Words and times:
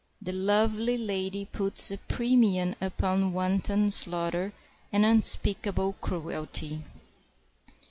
The 0.19 0.31
lovely 0.31 0.97
lady 0.97 1.45
puts 1.45 1.91
a 1.91 1.99
premium 1.99 2.73
upon 2.81 3.33
wanton 3.33 3.91
slaughter 3.91 4.51
and 4.91 5.05
unspeakable 5.05 5.93
cruelty. 6.01 6.81